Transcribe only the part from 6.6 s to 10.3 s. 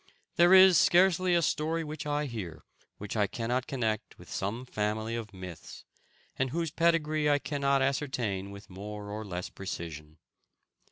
pedigree I cannot ascertain with more or less precision.